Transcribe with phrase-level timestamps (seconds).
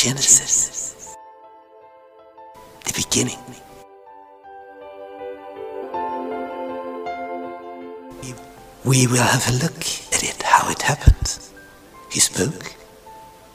[0.00, 1.16] Genesis,
[2.84, 3.36] the beginning.
[8.84, 9.82] We will have a look
[10.14, 11.40] at it, how it happened.
[12.12, 12.76] He spoke,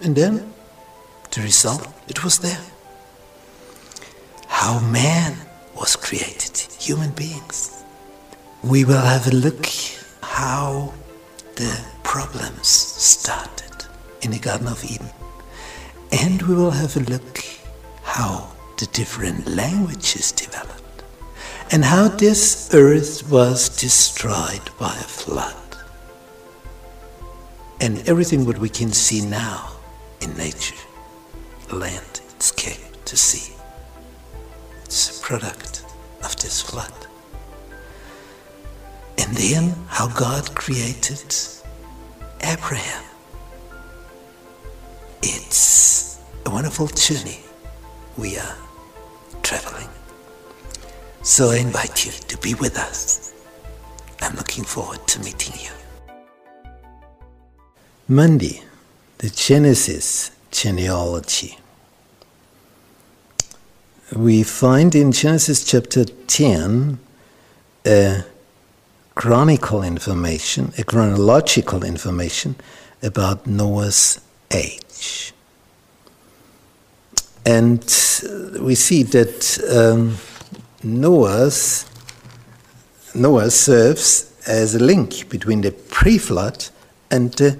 [0.00, 0.54] and then
[1.32, 2.64] the result, it was there.
[4.46, 5.36] How man
[5.74, 7.82] was created, human beings.
[8.62, 9.66] We will have a look
[10.22, 10.94] how
[11.56, 13.86] the problems started
[14.22, 15.10] in the Garden of Eden.
[16.12, 17.44] And we will have a look
[18.02, 21.04] how the different languages developed
[21.70, 25.54] and how this earth was destroyed by a flood.
[27.80, 29.72] And everything what we can see now
[30.20, 30.74] in nature,
[31.70, 33.54] land, sky, to sea,
[34.84, 35.84] it's a product
[36.24, 36.92] of this flood.
[39.18, 41.34] And then how God created
[42.40, 43.07] Abraham.
[45.30, 47.40] It's a wonderful journey
[48.16, 48.56] we are
[49.42, 49.90] traveling.
[51.22, 53.34] So I invite you to be with us.
[54.22, 55.70] I'm looking forward to meeting you.
[58.08, 58.62] Monday,
[59.18, 61.58] the Genesis genealogy.
[64.16, 66.98] We find in Genesis chapter 10
[67.86, 68.24] a
[69.14, 72.56] chronicle information, a chronological information
[73.02, 74.20] about Noah's
[74.50, 75.32] age.
[77.44, 77.80] And
[78.60, 80.16] we see that um,
[80.82, 81.86] Noah's,
[83.14, 86.66] Noah serves as a link between the pre flood
[87.10, 87.58] and the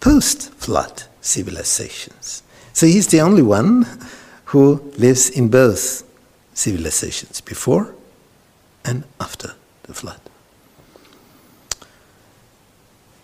[0.00, 2.42] post flood civilizations.
[2.72, 3.86] So he's the only one
[4.46, 6.04] who lives in both
[6.54, 7.94] civilizations, before
[8.84, 10.20] and after the flood.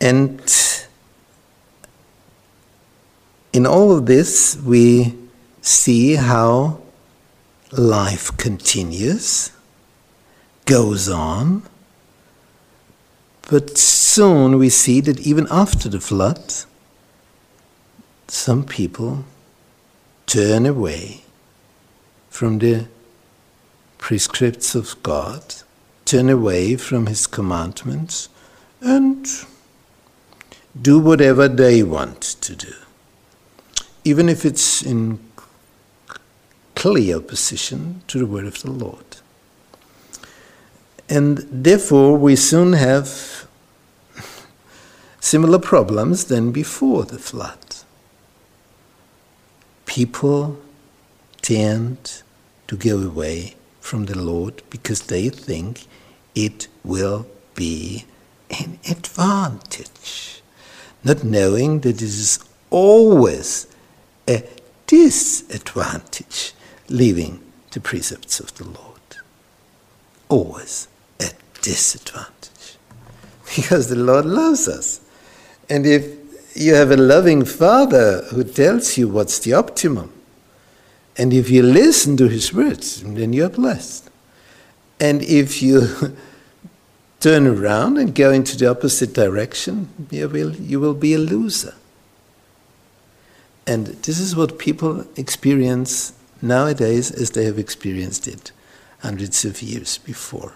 [0.00, 0.40] And
[3.56, 5.14] in all of this, we
[5.62, 6.78] see how
[7.72, 9.50] life continues,
[10.66, 11.62] goes on,
[13.48, 16.52] but soon we see that even after the flood,
[18.28, 19.24] some people
[20.26, 21.22] turn away
[22.28, 22.86] from the
[23.96, 25.42] prescripts of God,
[26.04, 28.28] turn away from His commandments,
[28.82, 29.26] and
[30.78, 32.74] do whatever they want to do,
[34.06, 35.18] even if it's in
[36.76, 39.16] clear opposition to the word of the Lord.
[41.08, 43.48] And therefore, we soon have
[45.18, 47.58] similar problems than before the flood.
[49.86, 50.60] People
[51.42, 52.22] tend
[52.68, 55.86] to go away from the Lord because they think
[56.36, 58.04] it will be
[58.50, 60.42] an advantage,
[61.02, 62.38] not knowing that it is
[62.70, 63.66] always
[64.28, 64.42] a
[64.86, 66.52] disadvantage
[66.88, 67.40] leaving
[67.72, 69.00] the precepts of the Lord.
[70.28, 70.88] Always
[71.20, 71.30] a
[71.62, 72.76] disadvantage.
[73.56, 75.00] Because the Lord loves us.
[75.70, 76.04] And if
[76.56, 80.12] you have a loving Father who tells you what's the optimum,
[81.16, 84.10] and if you listen to His words, then you're blessed.
[85.00, 86.16] And if you
[87.20, 91.74] turn around and go into the opposite direction, you will, you will be a loser.
[93.66, 98.52] And this is what people experience nowadays as they have experienced it
[99.00, 100.54] hundreds of years before,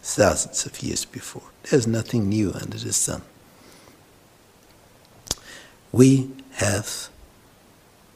[0.00, 1.50] thousands of years before.
[1.70, 3.22] There's nothing new under the sun.
[5.92, 7.08] We have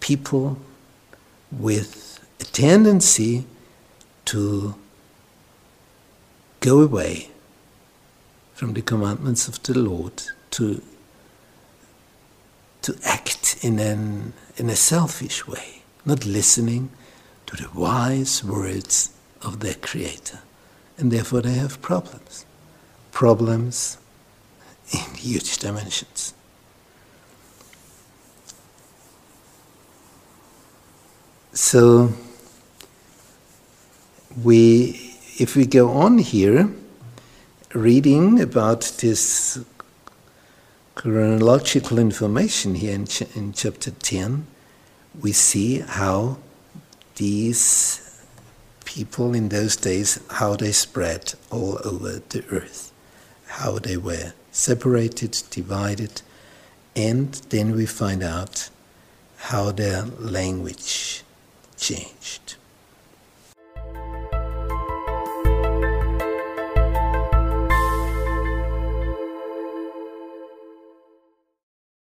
[0.00, 0.58] people
[1.50, 3.46] with a tendency
[4.26, 4.74] to
[6.60, 7.30] go away
[8.54, 10.82] from the commandments of the Lord to,
[12.88, 16.88] to act in, an, in a selfish way, not listening
[17.44, 19.10] to the wise words
[19.42, 20.38] of their Creator.
[20.96, 22.46] And therefore they have problems.
[23.12, 23.98] Problems
[24.90, 26.32] in huge dimensions.
[31.52, 32.14] So
[34.42, 36.70] we, if we go on here,
[37.74, 39.62] reading about this
[40.98, 44.44] chronological information here in, ch- in chapter 10,
[45.20, 46.36] we see how
[47.14, 48.20] these
[48.84, 52.92] people in those days, how they spread all over the earth,
[53.46, 56.20] how they were separated, divided,
[56.96, 58.68] and then we find out
[59.36, 61.22] how their language
[61.76, 62.47] changed.